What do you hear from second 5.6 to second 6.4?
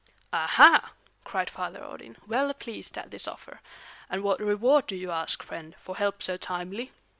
for help so